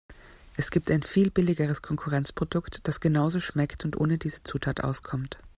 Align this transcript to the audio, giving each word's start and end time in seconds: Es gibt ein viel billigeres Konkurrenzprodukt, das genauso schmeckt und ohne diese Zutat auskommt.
Es 0.57 0.71
gibt 0.71 0.89
ein 0.89 1.03
viel 1.03 1.29
billigeres 1.29 1.83
Konkurrenzprodukt, 1.83 2.79
das 2.87 3.01
genauso 3.01 3.39
schmeckt 3.39 3.85
und 3.85 3.95
ohne 4.01 4.17
diese 4.17 4.41
Zutat 4.41 4.83
auskommt. 4.83 5.37